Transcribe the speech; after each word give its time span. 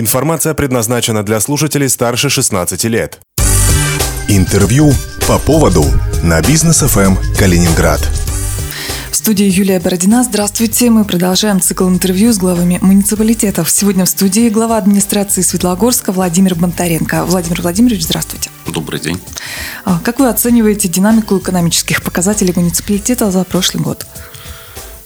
Информация 0.00 0.54
предназначена 0.54 1.24
для 1.24 1.40
слушателей 1.40 1.88
старше 1.88 2.30
16 2.30 2.84
лет. 2.84 3.18
Интервью 4.28 4.92
по 5.26 5.40
поводу 5.40 5.84
на 6.22 6.40
бизнес 6.40 6.82
ФМ 6.82 7.16
Калининград. 7.36 8.00
В 9.10 9.16
студии 9.16 9.46
Юлия 9.46 9.80
Бородина. 9.80 10.22
Здравствуйте. 10.22 10.90
Мы 10.90 11.04
продолжаем 11.04 11.60
цикл 11.60 11.88
интервью 11.88 12.32
с 12.32 12.38
главами 12.38 12.78
муниципалитетов. 12.80 13.68
Сегодня 13.68 14.04
в 14.04 14.08
студии 14.08 14.48
глава 14.50 14.78
администрации 14.78 15.42
Светлогорска 15.42 16.12
Владимир 16.12 16.54
Бонтаренко. 16.54 17.24
Владимир 17.24 17.60
Владимирович, 17.62 18.04
здравствуйте. 18.04 18.50
Добрый 18.68 19.00
день. 19.00 19.20
А 19.84 19.98
как 19.98 20.20
вы 20.20 20.28
оцениваете 20.28 20.86
динамику 20.86 21.38
экономических 21.38 22.04
показателей 22.04 22.52
муниципалитета 22.54 23.32
за 23.32 23.42
прошлый 23.42 23.82
год? 23.82 24.06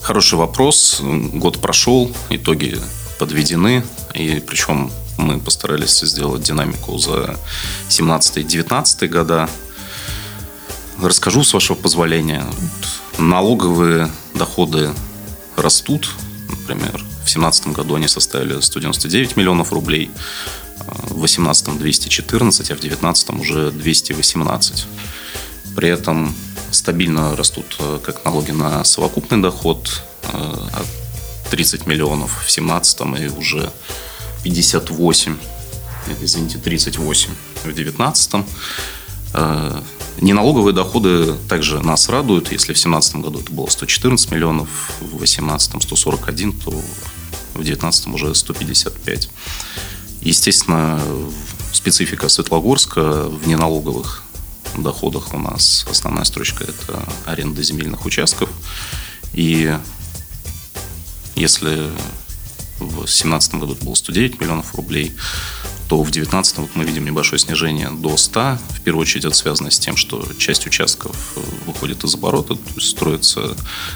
Хороший 0.03 0.35
вопрос. 0.35 1.01
Год 1.01 1.63
прошел, 1.63 2.15
итоги 2.29 2.77
подведены, 3.23 3.85
и 4.15 4.43
причем 4.45 4.91
мы 5.17 5.39
постарались 5.39 6.01
сделать 6.01 6.43
динамику 6.43 6.99
за 6.99 7.39
17-19 7.89 9.07
года. 9.07 9.49
Расскажу, 11.01 11.45
с 11.45 11.55
вашего 11.55 11.77
позволения. 11.77 12.45
Налоговые 13.19 14.11
доходы 14.35 14.91
растут. 15.57 16.11
Например, 16.49 16.95
в 16.95 17.31
2017 17.31 17.69
году 17.69 17.95
они 17.95 18.09
составили 18.09 18.61
199 18.61 19.37
миллионов 19.37 19.73
рублей, 19.73 20.11
в 20.81 21.21
2018 21.21 21.79
214, 21.79 22.71
а 22.73 22.75
в 22.75 22.81
2019 22.81 23.31
уже 23.39 23.71
218. 23.71 24.87
При 25.77 25.89
этом 25.89 26.35
стабильно 26.73 27.37
растут 27.37 27.77
э, 27.79 28.01
как 28.03 28.25
налоги 28.25 28.51
на 28.51 28.83
совокупный 28.83 29.41
доход, 29.41 30.03
30 31.53 31.83
э, 31.87 31.91
миллионов 31.91 32.31
в 32.31 32.55
2017 32.55 33.01
и 33.21 33.29
уже 33.29 33.71
58, 34.43 35.37
извините, 36.23 36.59
38 36.59 37.31
в 37.31 37.65
2019. 37.65 38.35
Э, 39.35 39.83
неналоговые 40.21 40.75
доходы 40.75 41.35
также 41.49 41.81
нас 41.81 42.09
радуют. 42.09 42.51
Если 42.53 42.73
в 42.73 42.81
2017 42.81 43.17
году 43.17 43.41
это 43.41 43.53
было 43.53 43.69
114 43.69 44.31
миллионов, 44.31 44.69
в 45.01 45.19
2018 45.19 45.83
141, 45.83 46.53
то 46.53 46.71
в 46.71 47.63
2019 47.63 48.07
уже 48.09 48.35
155. 48.35 49.29
Естественно, 50.23 51.01
специфика 51.73 52.31
Светлогорска 52.31 53.25
в 53.25 53.47
неналоговых 53.47 54.23
доходах 54.79 55.35
у 55.35 55.39
нас 55.39 55.85
основная 55.91 56.25
строчка– 56.25 56.65
это 56.69 57.03
аренда 57.27 57.63
земельных 57.63 58.07
участков. 58.07 58.49
И 59.35 59.77
если 61.35 61.91
в 62.79 62.95
2017 62.95 63.55
году 63.55 63.75
это 63.75 63.85
было 63.85 63.95
109 63.95 64.41
миллионов 64.41 64.75
рублей, 64.75 65.13
то 65.89 65.99
в 66.03 66.11
2019 66.11 66.59
вот 66.59 66.71
мы 66.75 66.85
видим 66.85 67.05
небольшое 67.05 67.39
снижение 67.39 67.91
до 67.91 68.17
100. 68.17 68.59
В 68.71 68.81
первую 68.81 69.03
очередь 69.03 69.25
это 69.25 69.35
связано 69.35 69.71
с 69.71 69.79
тем, 69.79 69.97
что 69.97 70.27
часть 70.39 70.67
участков 70.67 71.35
э, 71.37 71.41
выходит 71.67 72.03
из 72.05 72.15
оборота, 72.15 72.55
то 72.55 72.71
есть 72.77 72.89
строятся 72.89 73.55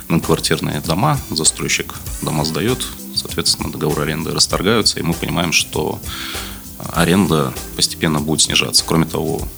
многоквартирные 0.09 0.81
дома, 0.81 1.19
застройщик 1.31 1.95
дома 2.23 2.45
сдает, 2.45 2.87
соответственно, 3.15 3.73
договор 3.73 4.01
аренды 4.01 4.31
расторгаются, 4.33 5.01
и 5.01 5.03
мы 5.03 5.15
понимаем, 5.15 5.53
что 5.53 6.01
аренда 6.93 7.55
постепенно 7.77 8.21
будет 8.21 8.43
снижаться. 8.43 8.85
Кроме 8.87 9.07
того, 9.07 9.49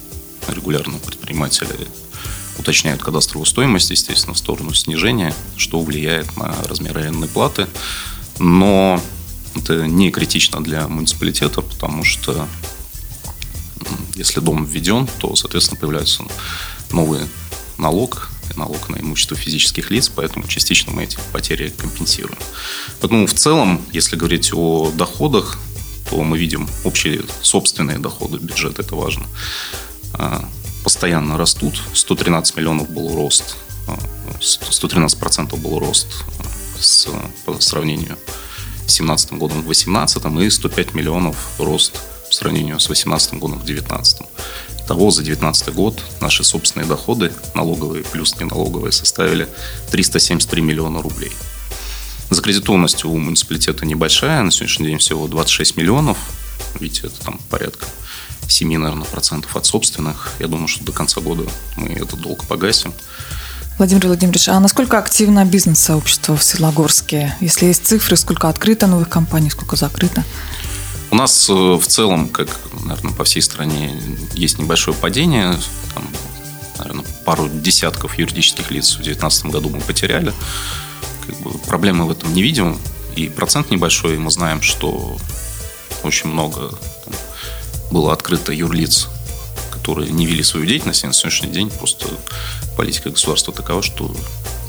регулярно 0.46 0.98
предприниматели 0.98 1.88
уточняют 2.58 3.02
кадастровую 3.02 3.46
стоимость, 3.46 3.90
естественно, 3.90 4.34
в 4.34 4.38
сторону 4.38 4.74
снижения, 4.74 5.34
что 5.56 5.80
влияет 5.80 6.36
на 6.36 6.54
размер 6.64 6.98
арендной 6.98 7.28
платы. 7.28 7.66
Но 8.38 9.00
это 9.54 9.86
не 9.86 10.10
критично 10.10 10.62
для 10.62 10.86
муниципалитета, 10.88 11.62
потому 11.62 12.04
что 12.04 12.48
если 14.14 14.40
дом 14.40 14.64
введен, 14.64 15.08
то, 15.18 15.34
соответственно, 15.36 15.80
появляется 15.80 16.24
новый 16.90 17.20
налог, 17.78 18.30
налог 18.56 18.88
на 18.88 18.96
имущество 18.96 19.36
физических 19.36 19.90
лиц, 19.90 20.08
поэтому 20.08 20.46
частично 20.46 20.92
мы 20.92 21.04
эти 21.04 21.18
потери 21.32 21.70
компенсируем. 21.70 22.38
Поэтому 23.00 23.26
в 23.26 23.34
целом, 23.34 23.80
если 23.92 24.16
говорить 24.16 24.50
о 24.52 24.90
доходах, 24.90 25.58
то 26.10 26.22
мы 26.22 26.38
видим 26.38 26.68
общие 26.84 27.22
собственные 27.42 27.98
доходы 27.98 28.38
бюджета, 28.38 28.82
это 28.82 28.94
важно. 28.96 29.26
Постоянно 30.88 31.36
растут. 31.36 31.78
113 31.92 32.56
миллионов 32.56 32.88
был 32.88 33.14
рост, 33.14 33.56
113% 34.40 35.48
а, 35.52 35.56
был 35.56 35.78
рост 35.80 36.06
а, 36.38 36.44
с, 36.80 37.08
по 37.44 37.60
сравнению 37.60 38.16
с 38.86 38.96
2017 38.96 39.32
годом 39.32 39.58
в 39.58 39.64
2018 39.64 40.24
и 40.40 40.48
105 40.48 40.94
миллионов 40.94 41.36
рост 41.58 42.00
по 42.26 42.34
сравнению 42.34 42.80
с 42.80 42.86
2018 42.86 43.34
годом 43.34 43.58
в 43.58 43.66
2019. 43.66 44.22
Того 44.86 45.10
за 45.10 45.20
2019 45.20 45.74
год 45.74 46.02
наши 46.22 46.42
собственные 46.42 46.88
доходы, 46.88 47.32
налоговые 47.54 48.02
плюс 48.02 48.40
неналоговые, 48.40 48.92
составили 48.92 49.46
373 49.90 50.62
миллиона 50.62 51.02
рублей. 51.02 51.32
Закредитованность 52.30 53.04
у 53.04 53.14
муниципалитета 53.14 53.84
небольшая, 53.84 54.42
на 54.42 54.50
сегодняшний 54.50 54.86
день 54.86 54.98
всего 55.00 55.28
26 55.28 55.76
миллионов. 55.76 56.16
Видите, 56.80 57.08
это 57.08 57.20
там 57.20 57.38
порядка 57.50 57.84
7, 58.48 58.78
наверное, 58.78 59.04
процентов 59.04 59.56
от 59.56 59.66
собственных. 59.66 60.32
Я 60.38 60.48
думаю, 60.48 60.68
что 60.68 60.84
до 60.84 60.92
конца 60.92 61.20
года 61.20 61.44
мы 61.76 61.88
этот 61.88 62.20
долг 62.20 62.44
погасим. 62.46 62.92
Владимир 63.76 64.08
Владимирович, 64.08 64.48
а 64.48 64.58
насколько 64.58 64.98
активно 64.98 65.44
бизнес-сообщество 65.44 66.36
в 66.36 66.42
Светлогорске? 66.42 67.36
Если 67.40 67.66
есть 67.66 67.86
цифры, 67.86 68.16
сколько 68.16 68.48
открыто 68.48 68.88
новых 68.88 69.08
компаний, 69.08 69.50
сколько 69.50 69.76
закрыто? 69.76 70.24
У 71.10 71.14
нас 71.14 71.48
э, 71.48 71.52
в 71.52 71.86
целом, 71.86 72.28
как, 72.28 72.48
наверное, 72.84 73.12
по 73.12 73.22
всей 73.22 73.40
стране, 73.40 73.94
есть 74.34 74.58
небольшое 74.58 74.96
падение. 74.96 75.54
Там, 75.94 76.04
наверное, 76.78 77.04
пару 77.24 77.48
десятков 77.48 78.18
юридических 78.18 78.70
лиц 78.72 78.90
в 78.92 78.96
2019 78.96 79.46
году 79.46 79.70
мы 79.70 79.80
потеряли. 79.80 80.32
Как 81.26 81.36
бы, 81.36 81.50
проблемы 81.58 82.06
в 82.06 82.10
этом 82.10 82.34
не 82.34 82.42
видим. 82.42 82.78
И 83.14 83.28
процент 83.28 83.70
небольшой, 83.70 84.16
и 84.16 84.18
мы 84.18 84.30
знаем, 84.30 84.60
что 84.60 85.16
очень 86.02 86.30
много 86.30 86.72
было 87.90 88.12
открыто 88.12 88.52
юрлиц, 88.52 89.08
которые 89.70 90.10
не 90.10 90.26
вели 90.26 90.42
свою 90.42 90.66
деятельность, 90.66 91.04
и 91.04 91.06
на 91.06 91.12
сегодняшний 91.12 91.50
день 91.50 91.70
просто 91.70 92.06
политика 92.76 93.10
государства 93.10 93.52
такова, 93.52 93.82
что 93.82 94.14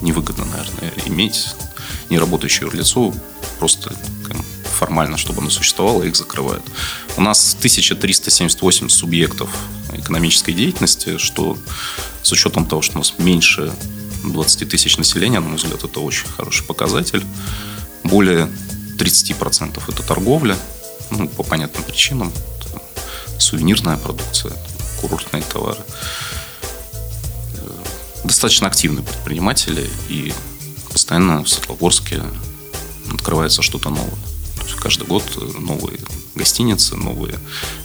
невыгодно, 0.02 0.46
наверное, 0.46 0.94
иметь 1.06 1.48
неработающее 2.10 2.68
юрлицо 2.68 3.14
просто 3.60 3.94
формально, 4.80 5.18
чтобы 5.18 5.42
оно 5.42 5.50
существовало, 5.50 6.04
их 6.04 6.16
закрывают. 6.16 6.64
У 7.18 7.22
нас 7.22 7.56
1378 7.60 8.88
субъектов 8.88 9.50
экономической 9.94 10.54
деятельности, 10.54 11.18
что 11.18 11.58
с 12.24 12.32
учетом 12.32 12.66
того, 12.66 12.82
что 12.82 12.96
у 12.96 13.00
нас 13.00 13.14
меньше 13.18 13.74
20 14.24 14.70
тысяч 14.70 14.98
населения, 14.98 15.40
на 15.40 15.48
мой 15.48 15.58
взгляд, 15.58 15.84
это 15.84 16.00
очень 16.00 16.28
хороший 16.28 16.66
показатель. 16.66 17.26
Более 18.04 18.50
30% 18.98 19.82
это 19.86 20.04
торговля, 20.04 20.58
ну, 21.10 21.28
по 21.28 21.44
понятным 21.44 21.84
причинам. 21.84 22.32
Сувенирная 23.40 23.98
продукция, 23.98 24.54
курортные 25.02 25.42
товары. 25.42 25.80
Достаточно 28.24 28.68
активные 28.68 29.04
предприниматели, 29.04 29.90
и 30.10 30.34
постоянно 30.92 31.44
в 31.44 31.50
Светлогорске 31.50 32.22
открывается 33.12 33.62
что-то 33.62 33.90
новое. 33.90 34.20
То 34.58 34.66
есть 34.66 34.76
каждый 34.76 35.08
год 35.08 35.24
новые 35.58 36.00
гостиницы, 36.36 36.96
новые 36.96 37.40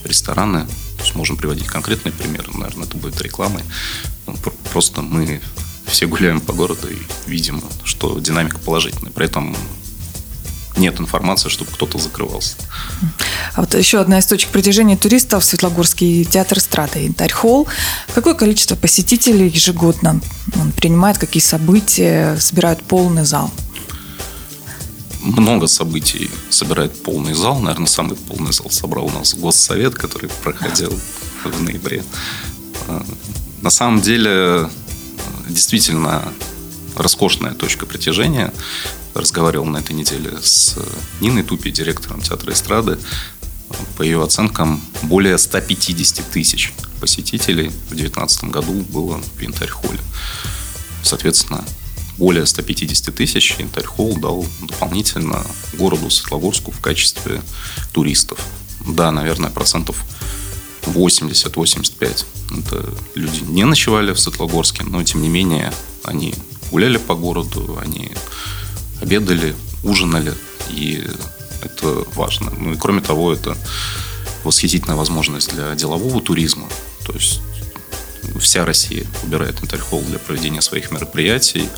рестораны. 0.05 0.67
То 0.99 1.03
есть 1.03 1.15
можем 1.15 1.37
приводить 1.37 1.67
конкретные 1.67 2.13
примеры, 2.13 2.53
наверное, 2.53 2.87
это 2.87 2.97
будет 2.97 3.21
рекламой. 3.23 3.63
Ну, 4.27 4.37
просто 4.73 5.03
мы 5.03 5.41
все 5.87 6.07
гуляем 6.07 6.41
по 6.41 6.53
городу 6.53 6.89
и 6.91 6.99
видим, 7.27 7.63
что 7.85 8.19
динамика 8.19 8.59
положительная. 8.59 9.13
При 9.13 9.27
этом 9.27 9.57
нет 10.77 11.01
информации, 11.01 11.49
чтобы 11.49 11.71
кто-то 11.71 11.99
закрывался. 11.99 12.57
А 13.55 13.61
вот 13.61 13.75
еще 13.75 14.01
одна 14.01 14.19
из 14.19 14.27
точек 14.27 14.51
притяжения 14.51 14.97
туристов– 14.97 15.45
Светлогорский 15.45 16.25
театр 16.25 16.59
эстрады 16.59 17.01
«Янтарь 17.01 17.33
Холл». 17.33 17.69
Какое 18.15 18.35
количество 18.35 18.75
посетителей 18.75 19.49
ежегодно 19.49 20.21
он 20.57 20.73
принимает, 20.73 21.19
какие 21.19 21.43
события, 21.43 22.37
собирают 22.39 22.83
полный 22.83 23.25
зал? 23.25 23.51
Много 25.21 25.69
событий 25.69 26.31
собирает 26.51 27.03
полный 27.03 27.35
зал. 27.35 27.59
Наверное, 27.59 27.87
самый 27.87 28.17
полный 28.17 28.53
зал 28.53 28.71
собрал 28.71 29.07
у 29.07 29.11
нас 29.11 29.35
Госсовет, 29.35 29.95
который 29.95 30.29
проходил 30.43 30.93
в 31.45 31.63
ноябре. 31.63 32.05
А, 32.89 33.05
на 33.63 33.71
самом 33.71 34.03
деле, 34.03 34.69
действительно, 35.49 36.29
роскошная 36.97 37.53
точка 37.53 37.87
притяжения 37.87 38.53
разговаривал 39.15 39.67
на 39.67 39.79
этой 39.79 39.93
неделе 39.93 40.33
с 40.43 40.77
Ниной 41.21 41.43
Тупи, 41.43 41.71
директором 41.71 42.21
театра 42.21 42.53
эстрады. 42.53 42.99
По 43.97 44.03
ее 44.03 44.23
оценкам, 44.23 44.81
более 45.03 45.39
150 45.39 46.25
тысяч 46.31 46.73
посетителей 47.01 47.69
в 47.69 47.95
2019 47.95 48.45
году 48.45 48.73
было 48.91 49.21
в 49.37 49.41
Янтарь-холле. 49.41 50.01
Соответственно, 51.03 51.65
более 52.19 52.47
150 52.47 53.15
тысяч 53.15 53.57
Янтарь-холл 53.59 54.17
дал 54.17 54.47
дополнительно 54.63 55.45
городу 55.75 56.11
Светлогорску 56.11 56.71
в 56.71 56.81
качестве 56.81 57.43
туристов. 57.93 58.39
да, 58.87 59.11
наверное, 59.11 59.51
процентов 59.51 60.05
80-85. 60.83 62.27
Это 62.59 62.95
люди 63.15 63.43
не 63.45 63.65
ночевали 63.65 64.13
в 64.13 64.21
Светлогорске, 64.21 64.85
но 64.85 65.03
тем 65.03 65.23
не 65.23 65.29
менее 65.29 65.73
они 66.03 66.35
гуляли 66.71 66.99
по 66.99 67.15
городу, 67.15 67.79
они 67.83 68.13
обедали, 69.01 69.55
ужинали, 69.83 70.35
и 70.71 71.05
это 71.63 72.05
важно. 72.15 72.51
Ну 72.59 72.73
и 72.73 72.77
кроме 72.77 73.01
того, 73.01 73.33
это 73.33 73.57
восхитительная 74.45 74.97
возможность 74.97 75.53
для 75.53 75.75
делового 75.75 76.21
туризма. 76.21 76.69
То 77.07 77.13
есть 77.13 77.41
вся 78.41 78.65
Россия 78.65 79.07
выбирает 79.23 79.63
Интерхолл 79.63 80.03
для 80.03 80.19
проведения 80.19 80.61
своих 80.61 80.91
мероприятий. 80.91 81.69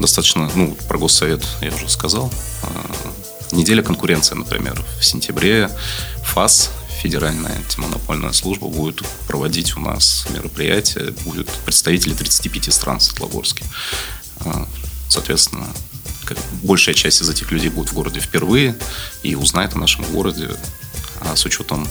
Достаточно, 0.00 0.50
ну, 0.54 0.76
про 0.88 0.98
Госсовет 0.98 1.44
я 1.60 1.74
уже 1.74 1.88
сказал. 1.88 2.32
А, 2.62 3.54
неделя 3.54 3.82
конкуренции, 3.82 4.34
например, 4.34 4.82
в 4.98 5.04
сентябре 5.04 5.70
ФАС, 6.24 6.70
Федеральная 7.02 7.56
антимонопольная 7.56 8.32
служба, 8.32 8.68
будет 8.68 9.02
проводить 9.26 9.76
у 9.76 9.80
нас 9.80 10.26
мероприятия, 10.30 11.12
будут 11.24 11.48
представители 11.64 12.14
35 12.14 12.72
стран 12.72 12.98
в 12.98 13.02
Светлогорске. 13.02 13.64
А, 16.30 16.36
большая 16.62 16.94
часть 16.94 17.20
из 17.22 17.28
этих 17.28 17.50
людей 17.52 17.70
будет 17.70 17.90
в 17.90 17.94
городе 17.94 18.20
впервые 18.20 18.76
и 19.22 19.34
узнает 19.34 19.74
о 19.74 19.78
нашем 19.78 20.04
городе. 20.04 20.50
А 21.20 21.36
с 21.36 21.44
учетом 21.44 21.86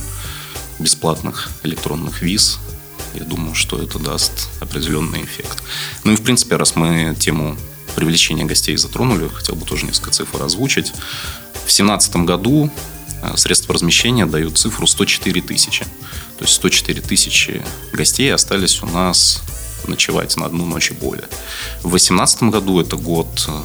бесплатных 0.80 1.51
электронных 1.63 2.22
виз, 2.22 2.60
я 3.13 3.24
думаю, 3.24 3.56
что 3.56 3.81
это 3.81 4.00
даст 4.00 4.50
определенный 4.60 5.24
эффект. 5.24 5.63
Ну 6.04 6.13
и, 6.13 6.16
в 6.16 6.22
принципе, 6.22 6.56
раз 6.56 6.75
мы 6.75 7.16
тему 7.19 7.57
привлечения 7.95 8.45
гостей 8.45 8.75
затронули, 8.78 9.28
хотел 9.28 9.56
бы 9.56 9.66
тоже 9.66 9.86
несколько 9.86 10.12
цифр 10.12 10.42
озвучить. 10.42 10.92
В 11.54 11.72
2017 11.72 12.16
году 12.18 12.72
э, 13.22 13.38
средства 13.38 13.74
размещения 13.74 14.25
дают 14.25 14.57
цифру 14.57 14.88
104 14.88 15.42
тысячи. 15.42 15.86
То 16.38 16.45
есть 16.45 16.54
104 16.54 17.01
тысячи 17.01 17.62
гостей 17.94 18.34
остались 18.34 18.81
у 18.81 18.88
нас 18.88 19.42
ночевать 19.88 20.36
на 20.38 20.45
одну 20.45 20.66
ночь 20.66 20.92
и 20.92 20.94
более. 20.94 21.27
В 21.80 21.89
2018 21.89 22.44
году 22.44 22.80
это 22.80 22.95
год 22.95 23.45
э, 23.48 23.62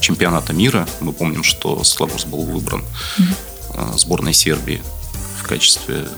чемпионата 0.00 0.52
мира. 0.52 0.88
Мы 1.00 1.12
помним, 1.12 1.44
что 1.44 1.84
Славус 1.84 2.24
был 2.24 2.44
выбран 2.44 2.84
mm-hmm. 3.18 3.98
сборной 3.98 4.34
Сербии 4.34 4.82
в 5.38 5.46
качестве 5.46 6.08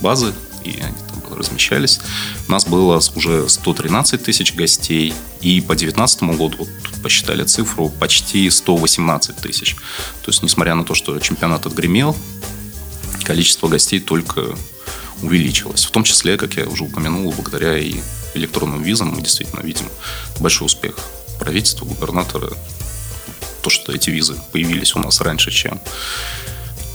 базы, 0.00 0.32
и 0.64 0.80
они 0.80 0.96
там 1.08 1.34
размещались. 1.36 2.00
У 2.48 2.52
нас 2.52 2.66
было 2.66 3.00
уже 3.14 3.48
113 3.48 4.22
тысяч 4.22 4.54
гостей, 4.54 5.12
и 5.40 5.60
по 5.60 5.74
2019 5.74 6.22
году, 6.38 6.56
вот 6.58 6.68
посчитали 7.02 7.44
цифру, 7.44 7.88
почти 7.88 8.48
118 8.48 9.36
тысяч. 9.36 9.76
То 10.22 10.30
есть, 10.30 10.42
несмотря 10.42 10.74
на 10.74 10.84
то, 10.84 10.94
что 10.94 11.18
чемпионат 11.18 11.66
отгремел, 11.66 12.16
количество 13.24 13.68
гостей 13.68 14.00
только 14.00 14.54
увеличилось. 15.22 15.84
В 15.84 15.90
том 15.90 16.04
числе, 16.04 16.36
как 16.36 16.54
я 16.54 16.66
уже 16.66 16.84
упомянул, 16.84 17.32
благодаря 17.32 17.78
и 17.78 17.96
электронным 18.34 18.82
визам 18.82 19.08
мы 19.08 19.22
действительно 19.22 19.60
видим 19.60 19.88
большой 20.40 20.66
успех 20.66 20.96
правительства, 21.38 21.84
губернатора. 21.84 22.50
То, 23.64 23.70
что 23.70 23.92
эти 23.92 24.10
визы 24.10 24.36
появились 24.52 24.94
у 24.94 24.98
нас 24.98 25.22
раньше, 25.22 25.50
чем 25.50 25.80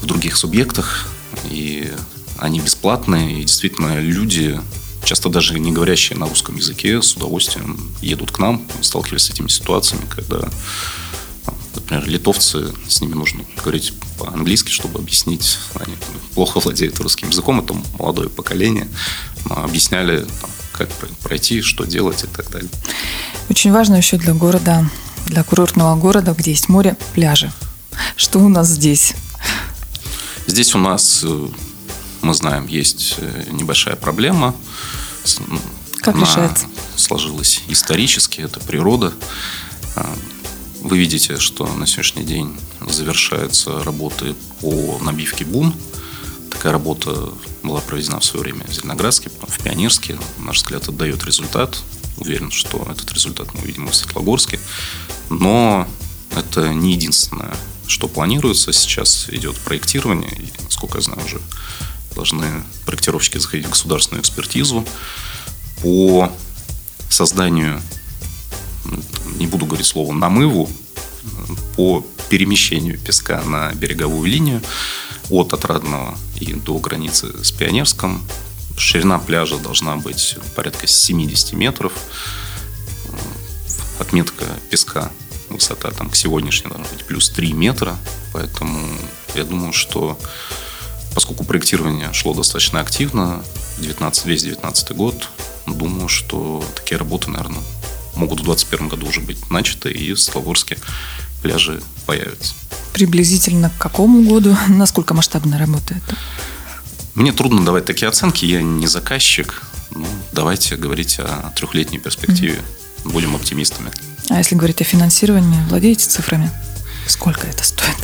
в 0.02 0.06
других 0.06 0.36
субъектах. 0.36 1.08
И 1.50 1.92
они 2.38 2.60
бесплатные, 2.60 3.40
и 3.40 3.42
действительно 3.42 4.00
люди, 4.00 4.60
часто 5.04 5.28
даже 5.28 5.58
не 5.58 5.72
говорящие 5.72 6.16
на 6.16 6.26
русском 6.28 6.56
языке, 6.56 7.02
с 7.02 7.14
удовольствием 7.14 7.92
едут 8.00 8.30
к 8.30 8.38
нам. 8.38 8.62
Сталкивались 8.82 9.24
с 9.24 9.30
этими 9.30 9.48
ситуациями, 9.48 10.04
когда, 10.08 10.48
например, 11.74 12.06
литовцы, 12.06 12.72
с 12.88 13.00
ними 13.00 13.14
нужно 13.14 13.44
говорить 13.56 13.92
по-английски, 14.18 14.70
чтобы 14.70 15.00
объяснить. 15.00 15.58
Они 15.74 15.96
плохо 16.34 16.60
владеют 16.60 17.00
русским 17.00 17.30
языком, 17.30 17.58
это 17.58 17.74
молодое 17.98 18.28
поколение. 18.28 18.86
Объясняли, 19.44 20.24
как 20.72 20.88
пройти, 21.24 21.62
что 21.62 21.84
делать 21.84 22.22
и 22.22 22.28
так 22.28 22.48
далее. 22.50 22.70
Очень 23.48 23.72
важно 23.72 23.96
еще 23.96 24.18
для 24.18 24.34
города, 24.34 24.88
для 25.26 25.42
курортного 25.44 25.96
города, 25.96 26.34
где 26.36 26.50
есть 26.50 26.68
море, 26.68 26.96
пляжи. 27.14 27.52
Что 28.16 28.38
у 28.38 28.48
нас 28.48 28.68
здесь? 28.68 29.14
Здесь 30.46 30.74
у 30.74 30.78
нас 30.78 31.22
э, 31.24 31.48
мы 32.22 32.34
знаем, 32.34 32.66
есть 32.66 33.14
э, 33.18 33.44
небольшая 33.50 33.96
проблема. 33.96 34.54
Как 36.00 36.14
Она 36.14 36.26
решается? 36.26 36.66
Сложилась 36.96 37.62
исторически, 37.68 38.40
это 38.40 38.60
природа. 38.60 39.12
А, 39.96 40.12
вы 40.82 40.98
видите, 40.98 41.38
что 41.38 41.66
на 41.66 41.86
сегодняшний 41.86 42.24
день 42.24 42.58
завершаются 42.88 43.82
работы 43.84 44.34
по 44.60 44.98
набивке 45.02 45.44
бун. 45.44 45.74
Такая 46.50 46.72
работа 46.72 47.32
была 47.62 47.80
проведена 47.80 48.20
в 48.20 48.24
свое 48.24 48.44
время 48.44 48.64
в 48.66 48.72
Зеленоградске, 48.72 49.30
потом 49.30 49.50
в 49.50 49.58
Пионерске. 49.62 50.18
На 50.38 50.46
наш 50.46 50.58
взгляд, 50.58 50.82
это 50.82 50.92
дает 50.92 51.24
результат. 51.24 51.82
Уверен, 52.20 52.50
что 52.50 52.86
этот 52.90 53.12
результат 53.12 53.52
мы 53.54 53.62
увидим 53.62 53.88
в 53.88 53.94
Светлогорске. 53.94 54.60
Но 55.28 55.88
это 56.36 56.72
не 56.72 56.92
единственное, 56.92 57.54
что 57.86 58.08
планируется. 58.08 58.72
Сейчас 58.72 59.28
идет 59.30 59.56
проектирование. 59.56 60.30
И, 60.32 60.62
насколько 60.62 60.98
я 60.98 61.02
знаю, 61.02 61.24
уже 61.24 61.40
должны 62.14 62.62
проектировщики 62.86 63.38
заходить 63.38 63.66
в 63.66 63.70
государственную 63.70 64.22
экспертизу 64.22 64.86
по 65.82 66.32
созданию, 67.08 67.80
не 69.38 69.46
буду 69.46 69.66
говорить 69.66 69.86
слово 69.86 70.12
намыву, 70.12 70.70
по 71.76 72.04
перемещению 72.28 72.98
песка 72.98 73.42
на 73.42 73.72
береговую 73.72 74.30
линию 74.30 74.62
от 75.28 75.52
Отрадного 75.52 76.16
и 76.38 76.52
до 76.52 76.78
границы 76.78 77.42
с 77.42 77.50
Пионерском. 77.50 78.22
Ширина 78.80 79.18
пляжа 79.18 79.58
должна 79.58 79.96
быть 79.96 80.36
порядка 80.56 80.86
70 80.86 81.52
метров. 81.52 81.92
Отметка 83.98 84.44
песка, 84.70 85.12
высота 85.50 85.90
там 85.90 86.10
к 86.10 86.16
сегодняшней 86.16 86.70
должна 86.70 86.88
быть 86.88 87.04
плюс 87.04 87.30
3 87.30 87.52
метра. 87.52 87.96
Поэтому 88.32 88.88
я 89.34 89.44
думаю, 89.44 89.72
что 89.72 90.18
Поскольку 91.14 91.44
проектирование 91.44 92.12
шло 92.12 92.34
достаточно 92.34 92.80
активно, 92.80 93.42
19, 93.78 94.26
весь 94.26 94.44
19 94.44 94.92
год, 94.92 95.28
думаю, 95.66 96.08
что 96.08 96.64
такие 96.76 96.98
работы, 96.98 97.30
наверное, 97.30 97.62
могут 98.14 98.40
в 98.40 98.44
2021 98.44 98.88
году 98.88 99.08
уже 99.08 99.20
быть 99.20 99.50
начаты, 99.50 99.90
и 99.90 100.12
в 100.12 100.20
Славгорске 100.20 100.78
пляжи 101.42 101.82
появятся. 102.06 102.54
Приблизительно 102.92 103.70
к 103.70 103.78
какому 103.78 104.22
году? 104.22 104.56
Насколько 104.68 105.14
масштабная 105.14 105.58
работа 105.58 105.94
это? 105.94 106.16
Мне 107.14 107.32
трудно 107.32 107.64
давать 107.64 107.84
такие 107.84 108.08
оценки, 108.08 108.44
я 108.44 108.62
не 108.62 108.86
заказчик. 108.86 109.62
Ну, 109.90 110.06
давайте 110.32 110.76
говорить 110.76 111.18
о 111.18 111.52
трехлетней 111.56 111.98
перспективе. 111.98 112.60
Mm-hmm. 113.04 113.12
Будем 113.12 113.34
оптимистами. 113.34 113.90
А 114.28 114.38
если 114.38 114.54
говорить 114.54 114.80
о 114.80 114.84
финансировании, 114.84 115.60
владеете 115.68 116.06
цифрами? 116.06 116.50
Сколько 117.06 117.46
это 117.46 117.64
стоит? 117.64 117.96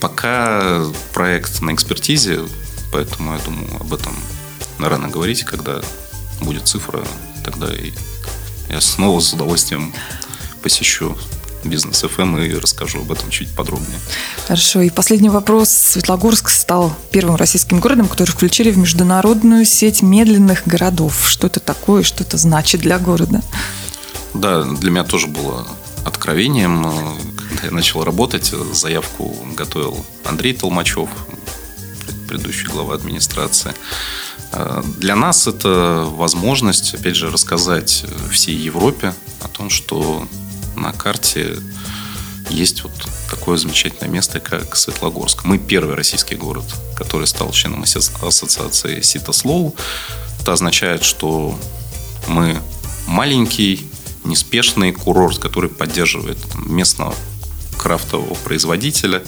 Пока 0.00 0.84
проект 1.12 1.60
на 1.60 1.74
экспертизе, 1.74 2.40
поэтому 2.92 3.32
я 3.32 3.38
думаю, 3.40 3.76
об 3.80 3.92
этом 3.92 4.14
рано 4.78 5.08
говорить, 5.08 5.44
когда 5.44 5.80
будет 6.40 6.68
цифра, 6.68 7.04
тогда 7.44 7.72
и 7.74 7.92
я 8.68 8.80
снова 8.80 9.20
с 9.20 9.32
удовольствием 9.32 9.92
посещу 10.62 11.16
бизнес 11.64 12.02
FM 12.04 12.46
и 12.48 12.54
расскажу 12.54 13.00
об 13.00 13.12
этом 13.12 13.30
чуть 13.30 13.50
подробнее. 13.54 13.98
Хорошо. 14.46 14.82
И 14.82 14.90
последний 14.90 15.28
вопрос. 15.28 15.68
Светлогорск 15.68 16.50
стал 16.50 16.94
первым 17.10 17.36
российским 17.36 17.80
городом, 17.80 18.08
который 18.08 18.30
включили 18.30 18.70
в 18.70 18.78
международную 18.78 19.64
сеть 19.64 20.02
медленных 20.02 20.66
городов. 20.66 21.28
Что 21.28 21.46
это 21.46 21.60
такое, 21.60 22.02
что 22.02 22.24
это 22.24 22.36
значит 22.36 22.80
для 22.80 22.98
города? 22.98 23.42
Да, 24.34 24.64
для 24.64 24.90
меня 24.90 25.04
тоже 25.04 25.26
было 25.26 25.66
откровением. 26.04 26.84
Когда 27.48 27.66
я 27.66 27.70
начал 27.70 28.02
работать, 28.04 28.52
заявку 28.72 29.36
готовил 29.54 30.04
Андрей 30.24 30.54
Толмачев, 30.54 31.08
предыдущий 32.28 32.66
глава 32.66 32.94
администрации. 32.94 33.74
Для 34.98 35.16
нас 35.16 35.46
это 35.46 36.06
возможность, 36.10 36.94
опять 36.94 37.16
же, 37.16 37.30
рассказать 37.30 38.04
всей 38.30 38.56
Европе 38.56 39.14
о 39.40 39.48
том, 39.48 39.70
что 39.70 40.26
на 40.76 40.92
карте 40.92 41.58
есть 42.50 42.82
вот 42.82 42.92
такое 43.30 43.56
замечательное 43.56 44.10
место, 44.10 44.40
как 44.40 44.76
Светлогорск. 44.76 45.44
Мы 45.44 45.58
первый 45.58 45.94
российский 45.94 46.34
город, 46.34 46.64
который 46.96 47.26
стал 47.26 47.50
членом 47.52 47.84
ассоциации 47.84 49.00
Ситослоу. 49.00 49.74
Это 50.40 50.52
означает, 50.52 51.04
что 51.04 51.58
мы 52.28 52.60
маленький, 53.06 53.86
неспешный 54.24 54.92
курорт, 54.92 55.38
который 55.38 55.70
поддерживает 55.70 56.38
местного 56.54 57.14
крафтового 57.78 58.34
производителя, 58.34 59.22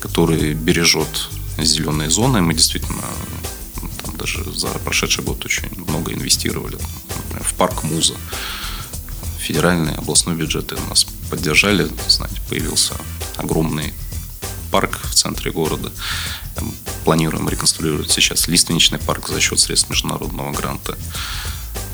который 0.00 0.54
бережет 0.54 1.28
зеленые 1.58 2.10
зоны. 2.10 2.42
Мы 2.42 2.54
действительно 2.54 3.04
там, 4.02 4.16
даже 4.16 4.44
за 4.52 4.68
прошедший 4.68 5.24
год 5.24 5.44
очень 5.44 5.68
много 5.88 6.12
инвестировали 6.12 6.76
например, 7.16 7.42
в 7.44 7.54
парк 7.54 7.84
Муза. 7.84 8.14
Федеральные 9.44 9.96
областные 9.96 10.36
бюджеты 10.36 10.76
нас 10.88 11.06
поддержали. 11.28 11.86
Знаете, 12.08 12.40
появился 12.48 12.94
огромный 13.36 13.92
парк 14.70 14.98
в 15.02 15.14
центре 15.14 15.50
города. 15.50 15.92
планируем 17.04 17.46
реконструировать 17.50 18.10
сейчас 18.10 18.48
лиственничный 18.48 18.98
парк 18.98 19.28
за 19.28 19.40
счет 19.40 19.60
средств 19.60 19.90
международного 19.90 20.50
гранта. 20.52 20.96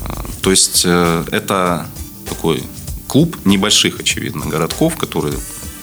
А, 0.05 0.25
то 0.41 0.49
есть 0.49 0.83
э, 0.85 1.25
это 1.29 1.89
такой 2.29 2.63
клуб 3.09 3.37
небольших, 3.43 3.99
очевидно, 3.99 4.45
городков, 4.45 4.95
которые 4.95 5.37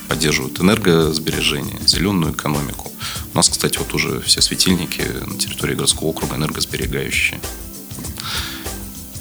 поддерживают 0.08 0.58
энергосбережение, 0.60 1.78
зеленую 1.86 2.32
экономику. 2.32 2.90
У 3.34 3.36
нас, 3.36 3.50
кстати, 3.50 3.76
вот 3.76 3.92
уже 3.92 4.22
все 4.22 4.40
светильники 4.40 5.02
на 5.02 5.38
территории 5.38 5.74
городского 5.74 6.08
округа 6.08 6.36
энергосберегающие. 6.36 7.38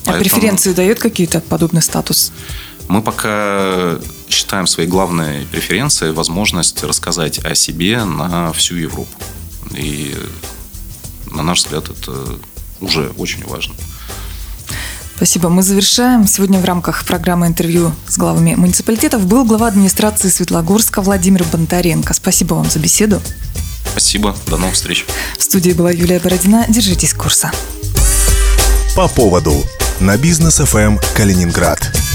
А 0.08 0.12
Поэтому 0.12 0.24
преференции 0.24 0.72
дает 0.72 1.00
какие-то 1.00 1.42
подобный 1.42 1.82
статус? 1.82 2.32
Мы 2.88 3.02
пока 3.02 4.00
считаем 4.30 4.66
своей 4.66 4.88
главной 4.88 5.46
преференцией 5.52 6.14
возможность 6.14 6.82
рассказать 6.84 7.40
о 7.40 7.54
себе 7.56 8.04
на 8.06 8.54
всю 8.54 8.76
Европу. 8.76 9.12
И, 9.76 10.16
на 11.30 11.44
наш 11.44 11.60
взгляд, 11.60 11.90
это 11.90 12.40
уже 12.80 13.12
очень 13.18 13.46
важно. 13.46 13.76
Спасибо. 15.18 15.50
Мы 15.50 15.64
завершаем. 15.64 16.26
Сегодня 16.26 16.60
в 16.60 16.66
рамках 16.66 17.04
программы 17.04 17.48
интервью 17.48 17.92
с 18.08 18.18
главами 18.18 18.56
муниципалитетов 18.56 19.26
был 19.26 19.44
глава 19.44 19.68
администрации 19.68 20.30
Светлогорска 20.30 21.02
Владимир 21.02 21.44
Бонтаренко. 21.44 22.14
Спасибо 22.14 22.54
вам 22.54 22.70
за 22.70 22.80
беседу. 22.80 23.22
Спасибо. 23.92 24.38
До 24.46 24.58
новых 24.58 24.76
встреч. 24.76 25.06
В 25.38 25.44
студии 25.44 25.72
была 25.72 25.92
Юлия 25.92 26.20
Бородина. 26.20 26.66
Держитесь 26.70 27.14
курса. 27.14 27.52
По 28.96 29.08
поводу 29.08 29.66
на 30.00 30.18
бизнес 30.18 30.60
ФМ 30.60 30.98
Калининград. 31.16 32.07